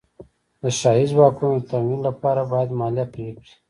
د 0.61 0.63
شاهي 0.79 1.05
ځواکونو 1.11 1.55
د 1.59 1.63
تمویل 1.71 2.01
لپاره 2.09 2.41
باید 2.51 2.77
مالیه 2.79 3.05
پرې 3.13 3.29
کړي. 3.35 3.51